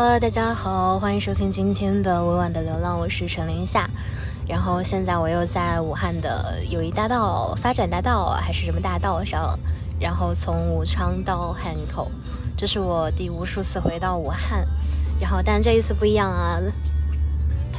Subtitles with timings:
[0.00, 3.90] Hello，大家好，欢迎收听今天的委婉的流浪，我是陈林夏。
[4.46, 9.58] 然后现在我又在武汉的友谊大道、发展大道还是什么大道上，
[9.98, 12.08] 然后从武昌到汉口，
[12.56, 14.64] 这是我第无数次回到武汉。
[15.20, 16.60] 然后但这一次不一样啊，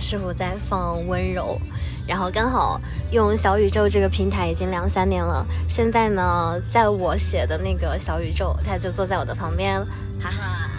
[0.02, 1.58] 师傅在放温柔。
[2.06, 2.82] 然后刚好
[3.14, 9.80] 用小宇宙这个平台已经两三年了，现在呢，在我写的那个小宇宙，他就坐在我的旁边，
[10.20, 10.70] 哈哈。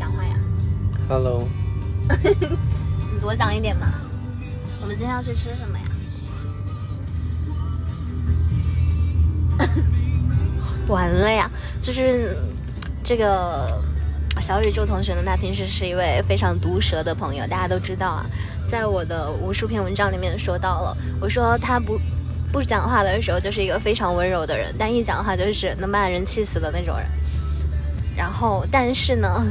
[0.00, 0.34] 讲话呀
[1.10, 1.46] ，Hello，
[3.12, 3.86] 你多讲一点嘛。
[4.80, 5.84] 我们今天要去吃什么呀？
[10.88, 11.50] 完了呀，
[11.82, 12.34] 就是
[13.04, 13.78] 这个
[14.40, 18.24] 小宇宙同学呢，他平时是一位非常毒舌的朋友，大家都知道啊。
[18.66, 22.00] 在我的无数篇文章里面说到了，我说他不
[22.50, 27.06] 不讲话的时候就是一个非常温柔的人，但一讲话就是能把人气死的那种人。
[28.16, 29.44] 然后，但是呢，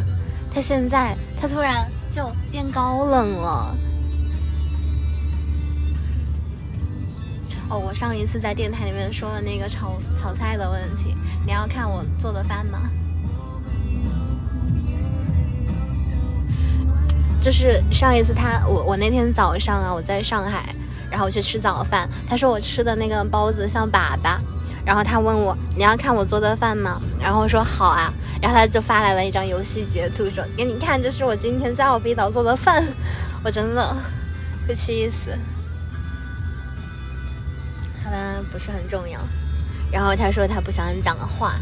[0.54, 3.76] 他现在他突然就变高冷了。
[7.70, 12.90] 哦，我上一次在电台里面说了那个炒炒菜的问题，你要看我做的饭吗？
[17.40, 20.76] 就是上一次他我我那天早上啊，我在上海，
[21.10, 24.38] 然后我去吃早饭，他说我吃的那个包子像粑粑，
[24.86, 27.00] 然后他问我你要看我做的饭吗？
[27.20, 32.84] 然后我说好啊，然后他就发来了一张游戏截图，说给你看，这是我今天在奥比岛做的饭，
[33.44, 33.96] 我真的
[34.68, 35.32] 会气死。
[38.04, 38.18] 好吧，
[38.52, 39.20] 不是很重要。
[39.92, 41.54] 然后他说他不想讲话。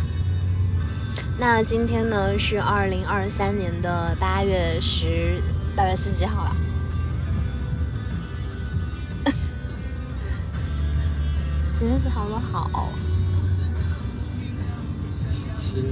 [1.39, 5.41] 那今天呢是二零二三年的八月十
[5.75, 6.55] 八月四几号了？
[11.79, 12.91] 今天是好多好，
[15.55, 15.83] 是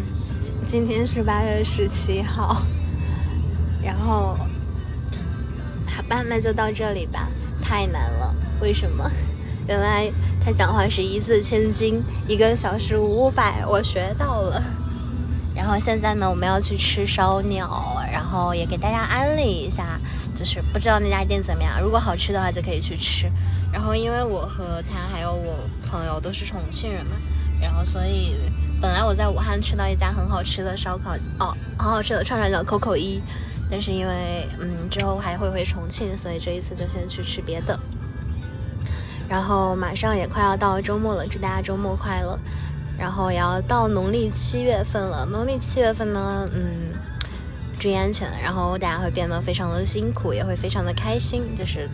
[0.67, 2.63] 今天是八月十七号。
[3.83, 4.35] 然后，
[5.85, 7.27] 好吧，那就到这里吧。
[7.61, 9.07] 太难了，为什么？
[9.67, 10.11] 原来
[10.43, 14.59] 他讲话是一字千金，一个小时五百，我学到了。
[15.55, 19.99] 然后现在呢，我们要去吃烧鸟，然后也给大家安利一下，
[20.33, 23.29] 就是不知道那家店怎么样，如果好吃的话就可以去吃。
[23.75, 25.59] 然后因为我和他还有我
[25.91, 27.11] 朋友都是重庆人嘛，
[27.59, 28.33] 然后所以
[28.81, 33.21] 本来我在武汉吃到一家很好吃的烧烤，哦，很好吃的串串叫 Coco 一，
[33.69, 37.77] 但是因为嗯之后还会回重庆，所以这一次就先去吃别的。
[39.27, 42.39] 然后马上也快要到周末了，祝大家周末快乐。
[42.97, 46.93] 然后也要到农历七月份了，农历七月份呢，嗯，
[47.77, 51.89] 注意安全，然后大家会变得非常的辛苦，也会非常的开心，就是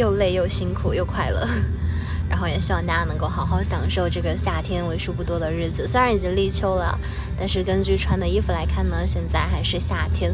[0.00, 1.46] 又累又辛苦又快乐。
[2.30, 6.98] 然后也希望大家能够好好享受这个夏天为数不多的日子，虽然已经立秋了，
[7.36, 10.32] 但是根据穿的衣服来看呢，现在还是夏天。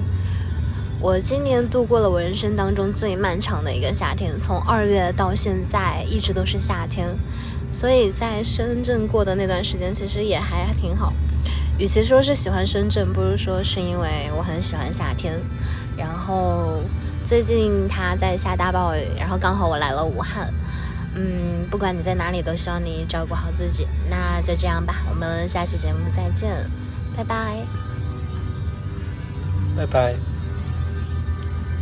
[1.00, 7.08] 我今年度过了我人生当中最漫长的一个夏天，从二月到现在一直都是夏天，
[7.72, 11.12] 所以在深圳过的那段时间其实也还挺好。
[11.78, 15.34] 与其说是喜欢深圳，不如说是因为我很喜欢夏天。
[15.96, 16.82] 然后
[17.26, 20.48] 最近它在下大暴雨，然后刚好我来了武汉。
[21.16, 23.88] 嗯，不管你在哪里，都希望你照顾好自己。
[24.08, 26.52] 那就这样吧，我们下期节目再见，
[27.16, 27.56] 拜拜。
[29.76, 30.35] 拜拜。